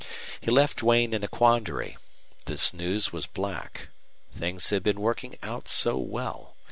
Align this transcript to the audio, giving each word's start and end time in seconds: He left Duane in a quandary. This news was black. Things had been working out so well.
He 0.39 0.49
left 0.49 0.77
Duane 0.77 1.13
in 1.13 1.23
a 1.23 1.27
quandary. 1.27 1.95
This 2.47 2.73
news 2.73 3.13
was 3.13 3.27
black. 3.27 3.89
Things 4.33 4.67
had 4.71 4.81
been 4.81 4.99
working 4.99 5.37
out 5.43 5.67
so 5.67 5.95
well. 5.95 6.55